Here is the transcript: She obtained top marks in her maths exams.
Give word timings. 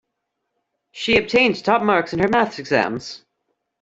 She 0.93 1.17
obtained 1.19 1.63
top 1.63 1.83
marks 1.83 2.11
in 2.11 2.17
her 2.17 2.27
maths 2.27 2.57
exams. 2.57 3.23